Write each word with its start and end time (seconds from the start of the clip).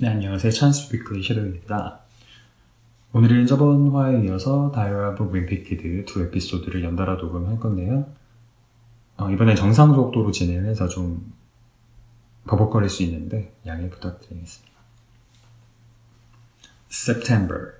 네, 0.00 0.08
안녕하세요. 0.08 0.50
찬스 0.50 0.94
위클리 0.94 1.22
섀도우입니다. 1.22 2.00
오늘은 3.12 3.46
저번 3.46 3.90
화에 3.90 4.24
이어서 4.24 4.72
다이어 4.74 5.10
오브 5.10 5.36
윈피키드 5.36 6.06
두 6.06 6.22
에피소드를 6.22 6.82
연달아 6.82 7.16
녹음할 7.16 7.60
건데요. 7.60 8.10
어, 9.18 9.30
이번엔 9.30 9.56
정상 9.56 9.94
속도로 9.94 10.32
진행해서 10.32 10.88
좀 10.88 11.34
버벅거릴 12.46 12.88
수 12.88 13.02
있는데 13.02 13.54
양해 13.66 13.90
부탁드리겠습니다. 13.90 14.74
September 16.90 17.74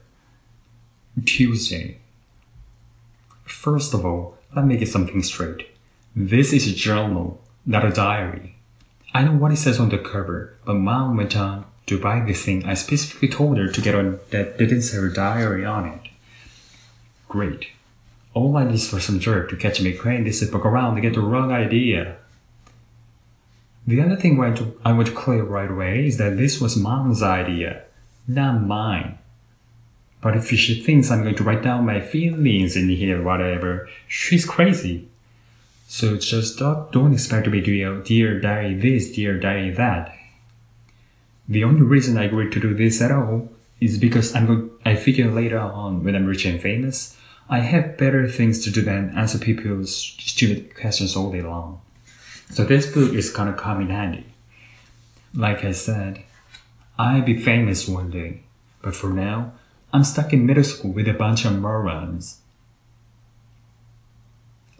Tuesday 1.25 2.01
First 3.47 3.97
of 3.97 4.07
all, 4.07 4.35
let 4.55 4.67
me 4.67 4.77
get 4.77 4.91
something 4.91 5.25
straight. 5.25 5.69
This 6.15 6.55
is 6.55 6.69
a 6.69 6.77
journal, 6.77 7.39
not 7.67 7.87
a 7.87 7.91
diary. 7.91 8.57
I 9.15 9.25
know 9.25 9.41
what 9.41 9.55
it 9.55 9.57
says 9.57 9.81
on 9.81 9.89
the 9.89 9.97
cover, 9.97 10.59
but 10.67 10.77
mom 10.77 11.17
went 11.17 11.35
on 11.35 11.70
to 11.91 11.99
buy 11.99 12.21
this 12.21 12.45
thing, 12.45 12.65
I 12.65 12.75
specifically 12.75 13.29
told 13.29 13.59
her 13.59 13.69
to 13.69 13.81
get 13.81 13.95
one 13.95 14.21
that 14.31 14.57
didn't 14.59 14.83
say 14.83 14.97
her 14.97 15.09
diary 15.09 15.65
on 15.65 15.87
it. 15.87 16.11
Great. 17.29 17.67
All 18.33 18.57
I 18.57 18.65
need 18.65 18.75
is 18.75 18.89
for 18.89 19.01
some 19.01 19.19
jerk 19.19 19.51
to 19.51 19.57
catch 19.57 19.81
me 19.81 19.93
carrying 19.93 20.25
this 20.25 20.43
book 20.45 20.65
around 20.65 20.95
to 20.95 21.01
get 21.01 21.15
the 21.15 21.21
wrong 21.21 21.51
idea. 21.51 22.17
The 23.87 24.01
other 24.01 24.15
thing 24.15 24.41
I 24.85 24.93
want 24.93 25.09
to 25.09 25.15
clear 25.15 25.43
right 25.43 25.71
away 25.71 26.07
is 26.07 26.17
that 26.19 26.37
this 26.37 26.61
was 26.61 26.77
mom's 26.77 27.23
idea, 27.23 27.83
not 28.29 28.63
mine. 28.63 29.19
But 30.21 30.37
if 30.37 30.51
she 30.51 30.81
thinks 30.81 31.11
I'm 31.11 31.23
going 31.23 31.35
to 31.35 31.45
write 31.45 31.63
down 31.63 31.87
my 31.87 32.01
feelings 32.01 32.77
in 32.77 32.89
here, 32.89 33.21
whatever, 33.21 33.89
she's 34.07 34.45
crazy. 34.45 35.09
So 35.89 36.17
just 36.17 36.59
don't 36.59 36.93
don't 36.93 37.15
expect 37.15 37.49
me 37.49 37.61
to 37.61 37.73
be 37.73 37.83
doing 37.83 38.03
dear 38.05 38.39
diary 38.39 38.75
this, 38.75 39.11
dear 39.11 39.41
diary 39.41 39.71
that. 39.71 40.20
The 41.51 41.65
only 41.65 41.83
reason 41.83 42.17
I 42.17 42.27
agreed 42.27 42.53
to 42.53 42.61
do 42.61 42.75
this 42.75 43.03
at 43.03 43.11
all 43.11 43.51
is 43.81 43.99
because 43.99 44.37
I'm 44.37 44.47
going, 44.47 44.71
I 44.85 44.95
figure 44.95 45.29
later 45.29 45.59
on 45.59 46.05
when 46.05 46.15
I'm 46.15 46.27
rich 46.27 46.45
and 46.45 46.63
famous, 46.63 47.17
I 47.49 47.59
have 47.59 47.99
better 47.99 48.29
things 48.29 48.63
to 48.63 48.71
do 48.71 48.83
than 48.83 49.19
answer 49.19 49.37
people's 49.37 49.93
stupid 49.93 50.77
questions 50.77 51.17
all 51.17 51.33
day 51.33 51.43
long. 51.43 51.81
So 52.51 52.63
this 52.65 52.87
book 52.87 53.13
is 53.15 53.31
gonna 53.31 53.55
come 53.55 53.81
in 53.81 53.89
handy. 53.89 54.27
Like 55.35 55.65
I 55.65 55.73
said, 55.73 56.23
I'll 56.97 57.23
be 57.23 57.37
famous 57.37 57.89
one 57.89 58.13
day, 58.13 58.43
but 58.81 58.95
for 58.95 59.11
now, 59.11 59.55
I'm 59.93 60.05
stuck 60.05 60.33
in 60.33 60.47
middle 60.47 60.63
school 60.63 60.93
with 60.93 61.09
a 61.09 61.15
bunch 61.15 61.45
of 61.45 61.59
morons. 61.59 62.43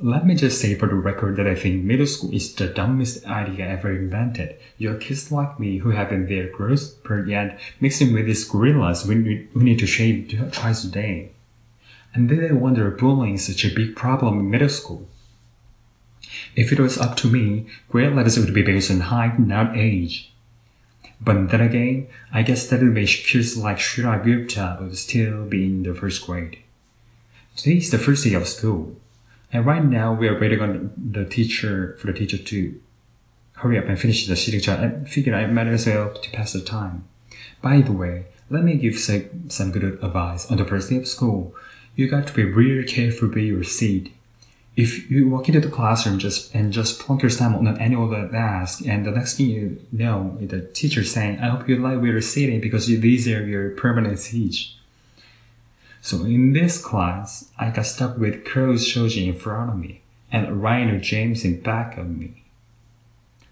Let 0.03 0.25
me 0.25 0.35
just 0.35 0.59
say 0.63 0.77
for 0.77 0.87
the 0.87 0.95
record 0.95 1.37
that 1.37 1.47
I 1.47 1.55
think 1.55 1.85
middle 1.85 2.07
school 2.07 2.33
is 2.33 2.55
the 2.55 2.69
dumbest 2.69 3.27
idea 3.27 3.69
ever 3.69 3.93
invented. 3.93 4.57
You're 4.79 4.95
kids 4.95 5.31
like 5.31 5.61
me 5.61 5.77
who 5.77 5.91
haven't 5.91 6.29
their 6.29 6.49
growth 6.49 6.81
spurt 6.81 7.29
yet 7.29 7.61
mixing 7.81 8.15
with 8.15 8.25
these 8.25 8.45
gorillas 8.45 9.07
we 9.07 9.17
need, 9.17 9.51
we 9.55 9.63
need 9.63 9.79
to 9.81 9.87
shave 9.87 10.35
twice 10.53 10.85
a 10.85 10.89
day. 10.89 11.33
And 12.15 12.31
then 12.31 12.49
I 12.49 12.53
wonder 12.55 12.91
bullying 12.91 13.35
is 13.35 13.47
such 13.47 13.63
a 13.67 13.75
big 13.75 13.95
problem 13.95 14.41
in 14.41 14.51
middle 14.51 14.71
school. 14.71 15.07
If 16.57 16.73
it 16.73 16.81
was 16.81 16.97
up 16.97 17.17
to 17.19 17.31
me, 17.31 17.67
grade 17.91 18.15
levels 18.15 18.39
would 18.39 18.55
be 18.55 18.63
based 18.63 18.91
on 18.91 19.01
height, 19.01 19.39
not 19.39 19.77
age. 19.77 20.33
But 21.21 21.51
then 21.51 21.61
again, 21.61 22.09
I 22.33 22.43
guess 22.43 22.67
that 22.69 22.81
would 22.81 22.95
make 22.95 23.09
kids 23.09 23.55
like 23.59 23.77
Chirag 23.77 24.25
Gupta 24.25 24.79
would 24.81 24.97
still 24.97 25.45
be 25.45 25.67
in 25.67 25.83
the 25.83 25.93
first 25.93 26.27
grade. 26.27 26.59
Today 27.55 27.77
is 27.77 27.91
the 27.91 27.99
first 27.99 28.25
day 28.25 28.33
of 28.33 28.49
school. 28.49 28.97
And 29.53 29.67
right 29.67 29.85
now 29.85 30.13
we 30.13 30.29
are 30.29 30.39
waiting 30.39 30.61
on 30.61 30.93
the 30.97 31.25
teacher 31.25 31.97
for 31.99 32.07
the 32.07 32.13
teacher 32.13 32.39
to 32.39 32.81
hurry 33.55 33.79
up 33.79 33.87
and 33.87 33.99
finish 33.99 34.27
the 34.27 34.37
signature 34.37 34.73
and 34.73 35.09
figure 35.09 35.35
I 35.35 35.47
might 35.47 35.67
as 35.67 35.87
well 35.87 36.15
to 36.15 36.31
pass 36.31 36.53
the 36.53 36.61
time. 36.61 37.05
By 37.61 37.81
the 37.83 37.93
way, 37.93 38.27
let 38.49 38.65
me 38.65 38.77
give 38.77 38.99
some, 38.99 39.51
some 39.51 39.71
good 39.71 39.85
advice 39.85 40.51
on 40.51 40.57
the 40.57 40.65
first 40.65 40.91
day 40.91 40.97
of 40.97 41.07
school. 41.07 41.55
You 41.95 42.09
got 42.09 42.27
to 42.29 42.33
be 42.33 42.45
really 42.45 42.87
careful 42.87 43.29
with 43.29 43.39
your 43.39 43.65
seat. 43.65 44.15
If 44.77 45.11
you 45.11 45.29
walk 45.29 45.49
into 45.49 45.61
the 45.61 45.69
classroom 45.69 46.19
just 46.19 46.55
and 46.55 46.73
just 46.73 47.01
plunk 47.01 47.23
your 47.23 47.31
stamp 47.31 47.57
on 47.57 47.67
an 47.67 47.79
annual 47.79 48.09
desk, 48.31 48.87
and 48.87 49.05
the 49.05 49.11
next 49.11 49.37
thing 49.37 49.51
you 49.51 49.85
know, 49.93 50.39
the 50.41 50.61
teacher 50.61 51.05
saying, 51.05 51.41
"I 51.41 51.49
hope 51.49 51.69
you 51.69 51.77
like 51.77 52.01
where 52.01 52.13
you're 52.13 52.23
sitting 52.23 52.61
because 52.61 52.87
these 52.87 53.29
are 53.29 53.45
your 53.45 53.71
permanent 53.71 54.19
seats." 54.21 54.75
So 56.03 56.25
in 56.25 56.53
this 56.53 56.83
class, 56.83 57.51
I 57.59 57.71
got 57.71 57.87
stuck 57.87 58.17
with 58.17 58.45
Chris 58.45 58.95
Hosey 58.95 59.29
in 59.29 59.35
front 59.35 59.71
of 59.71 59.79
me 59.79 60.01
and 60.33 60.63
Rhino 60.63 60.99
James 60.99 61.45
in 61.45 61.61
back 61.61 61.99
of 61.99 62.09
me. 62.09 62.45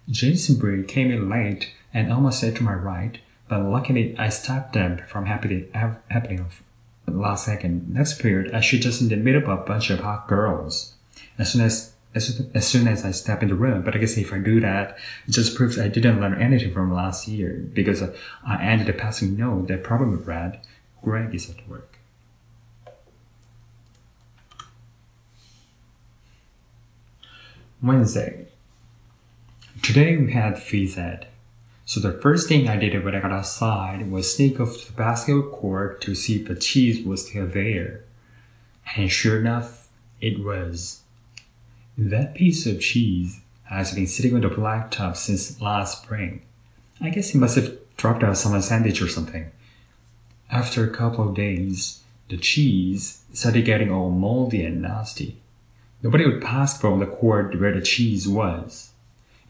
Jason 0.08 0.56
Brill 0.56 0.84
came 0.84 1.10
in 1.10 1.28
late 1.28 1.74
and 1.92 2.10
almost 2.10 2.40
sat 2.40 2.56
to 2.56 2.62
my 2.62 2.72
right, 2.72 3.18
but 3.48 3.62
luckily 3.62 4.16
I 4.18 4.30
stopped 4.30 4.72
them 4.72 5.02
from 5.06 5.26
happening, 5.26 5.68
happening 5.72 6.46
last 7.06 7.44
second. 7.44 7.92
Next 7.92 8.20
period, 8.20 8.54
I 8.54 8.60
should 8.60 8.82
just 8.82 9.00
in 9.00 9.08
the 9.08 9.16
middle 9.16 9.42
of 9.42 9.48
a 9.48 9.62
bunch 9.62 9.90
of 9.90 10.00
hot 10.00 10.28
girls. 10.28 10.94
As 11.38 11.52
soon 11.52 11.62
as 11.62 11.92
as, 12.14 12.42
as 12.54 12.66
soon 12.66 12.88
as 12.88 13.04
I 13.04 13.10
step 13.10 13.42
in 13.42 13.50
the 13.50 13.54
room, 13.54 13.82
but 13.82 13.94
I 13.94 13.98
guess 13.98 14.16
if 14.16 14.32
I 14.32 14.38
do 14.38 14.60
that, 14.60 14.96
it 15.26 15.32
just 15.32 15.54
proves 15.54 15.78
I 15.78 15.88
didn't 15.88 16.20
learn 16.20 16.40
anything 16.40 16.72
from 16.72 16.92
last 16.92 17.28
year 17.28 17.68
because 17.74 18.02
I 18.46 18.62
ended 18.62 18.88
up 18.88 18.96
passing 18.96 19.36
note 19.36 19.68
that 19.68 19.84
probably 19.84 20.16
read, 20.16 20.58
Greg 21.02 21.34
is 21.34 21.50
at 21.50 21.68
work. 21.68 21.97
Wednesday. 27.80 28.46
Today 29.82 30.16
we 30.16 30.32
had 30.32 30.54
phys 30.54 30.98
ed. 30.98 31.28
So 31.84 32.00
the 32.00 32.20
first 32.20 32.48
thing 32.48 32.68
I 32.68 32.76
did 32.76 33.04
when 33.04 33.14
I 33.14 33.20
got 33.20 33.30
outside 33.30 34.10
was 34.10 34.34
sneak 34.34 34.58
off 34.58 34.76
to 34.78 34.86
the 34.86 34.92
basketball 34.92 35.50
court 35.50 36.00
to 36.00 36.16
see 36.16 36.40
if 36.40 36.48
the 36.48 36.56
cheese 36.56 37.06
was 37.06 37.26
still 37.26 37.46
there. 37.46 38.04
And 38.96 39.10
sure 39.10 39.38
enough, 39.38 39.88
it 40.20 40.44
was. 40.44 41.02
That 41.96 42.34
piece 42.34 42.66
of 42.66 42.80
cheese 42.80 43.40
has 43.64 43.94
been 43.94 44.08
sitting 44.08 44.34
on 44.34 44.40
the 44.40 44.48
blacktop 44.48 45.16
since 45.16 45.60
last 45.60 46.02
spring. 46.02 46.42
I 47.00 47.10
guess 47.10 47.30
he 47.30 47.38
must 47.38 47.54
have 47.54 47.78
dropped 47.96 48.24
out 48.24 48.36
some 48.36 48.60
sandwich 48.60 49.00
or 49.00 49.08
something. 49.08 49.52
After 50.50 50.82
a 50.82 50.92
couple 50.92 51.28
of 51.28 51.36
days, 51.36 52.02
the 52.28 52.38
cheese 52.38 53.22
started 53.32 53.64
getting 53.64 53.92
all 53.92 54.10
moldy 54.10 54.64
and 54.64 54.82
nasty. 54.82 55.36
Nobody 56.02 56.26
would 56.26 56.42
pass 56.42 56.80
from 56.80 57.00
the 57.00 57.06
court 57.06 57.58
where 57.60 57.74
the 57.74 57.80
cheese 57.80 58.28
was, 58.28 58.90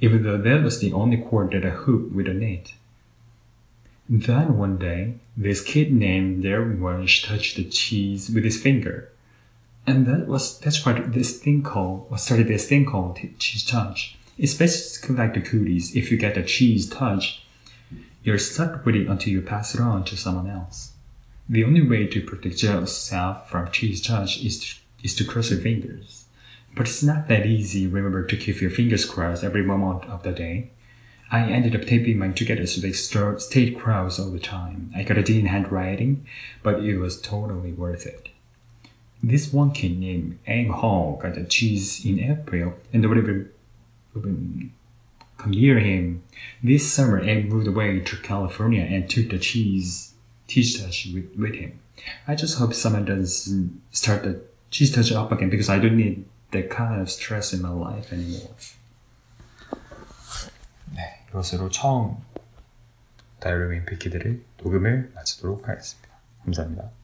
even 0.00 0.22
though 0.22 0.38
that 0.38 0.62
was 0.62 0.80
the 0.80 0.92
only 0.92 1.18
court 1.18 1.50
that 1.52 1.64
a 1.64 1.70
hoop 1.70 2.12
with 2.12 2.26
a 2.26 2.34
net. 2.34 2.72
Then 4.08 4.56
one 4.56 4.78
day, 4.78 5.14
this 5.36 5.60
kid 5.60 5.92
named 5.92 6.44
Walsh 6.80 7.22
touched 7.22 7.56
the 7.56 7.64
cheese 7.64 8.30
with 8.30 8.44
his 8.44 8.60
finger. 8.60 9.10
And 9.86 10.06
that 10.06 10.26
was 10.26 10.58
that's 10.58 10.84
what 10.84 11.12
this 11.12 11.38
thing 11.38 11.62
called 11.62 12.10
what 12.10 12.20
started 12.20 12.48
this 12.48 12.68
thing 12.68 12.86
called 12.86 13.18
cheese 13.38 13.64
touch. 13.64 14.16
It's 14.38 14.54
basically 14.54 15.16
like 15.16 15.34
the 15.34 15.40
cooties. 15.40 15.94
If 15.94 16.10
you 16.10 16.16
get 16.16 16.38
a 16.38 16.42
cheese 16.42 16.88
touch, 16.88 17.44
you're 18.22 18.38
stuck 18.38 18.86
with 18.86 18.94
it 18.94 19.08
until 19.08 19.32
you 19.32 19.42
pass 19.42 19.74
it 19.74 19.80
on 19.80 20.04
to 20.04 20.16
someone 20.16 20.48
else. 20.48 20.92
The 21.48 21.64
only 21.64 21.86
way 21.86 22.06
to 22.06 22.20
protect 22.20 22.62
yourself 22.62 23.50
from 23.50 23.70
cheese 23.70 24.00
touch 24.00 24.42
is 24.44 24.58
to, 24.60 24.76
is 25.02 25.14
to 25.16 25.24
cross 25.24 25.50
your 25.50 25.60
fingers. 25.60 26.17
But 26.78 26.86
it's 26.86 27.02
not 27.02 27.26
that 27.26 27.44
easy, 27.44 27.88
remember, 27.88 28.22
to 28.24 28.36
keep 28.36 28.60
your 28.60 28.70
fingers 28.70 29.04
crossed 29.04 29.42
every 29.42 29.64
moment 29.64 30.04
of 30.04 30.22
the 30.22 30.30
day. 30.30 30.70
I 31.28 31.40
ended 31.50 31.74
up 31.74 31.82
taping 31.82 32.20
mine 32.20 32.34
together 32.34 32.68
so 32.68 32.80
they 32.80 32.92
stayed 32.92 33.76
crossed 33.76 34.20
all 34.20 34.30
the 34.30 34.38
time. 34.38 34.92
I 34.94 35.02
got 35.02 35.18
a 35.18 35.24
D 35.24 35.40
in 35.40 35.46
handwriting, 35.46 36.24
but 36.62 36.84
it 36.84 36.98
was 36.98 37.20
totally 37.20 37.72
worth 37.72 38.06
it. 38.06 38.28
This 39.20 39.52
one 39.52 39.72
kid 39.72 39.98
named 39.98 40.38
Ang 40.46 40.68
Hall 40.68 41.18
got 41.20 41.36
a 41.36 41.42
cheese 41.42 42.06
in 42.06 42.20
April, 42.20 42.74
and 42.92 43.08
whatever 43.08 43.50
come 44.14 44.70
near 45.50 45.80
him. 45.80 46.22
This 46.62 46.92
summer, 46.92 47.18
Ang 47.18 47.48
moved 47.48 47.66
away 47.66 47.98
to 47.98 48.16
California 48.18 48.84
and 48.84 49.10
took 49.10 49.30
the 49.30 49.40
cheese 49.40 50.14
cheese 50.46 50.80
touch 50.80 51.08
with, 51.12 51.34
with 51.36 51.56
him. 51.56 51.80
I 52.28 52.36
just 52.36 52.56
hope 52.56 52.72
someone 52.72 53.04
doesn't 53.04 53.82
start 53.90 54.22
the 54.22 54.42
cheese 54.70 54.94
touch 54.94 55.10
up 55.10 55.32
again 55.32 55.50
because 55.50 55.68
I 55.68 55.80
don't 55.80 55.96
need 55.96 56.24
that 56.50 56.68
kind 56.70 57.00
of 57.00 57.08
stress 57.08 57.54
in 57.54 57.62
my 57.62 57.72
life 57.72 58.12
anymore. 58.12 58.54
네, 60.94 61.24
이것으로 61.28 61.70
처음 61.70 62.16
다이어리 63.40 63.70
윈피키드를 63.70 64.44
녹음을 64.62 65.12
마치도록 65.14 65.68
하겠습니다. 65.68 66.08
감사합니다. 66.44 66.97